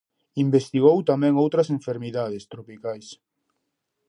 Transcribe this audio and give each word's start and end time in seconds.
Investigou 0.45 0.97
tamén 1.11 1.39
outras 1.43 1.67
enfermidades 1.77 2.43
tropicais. 2.53 3.07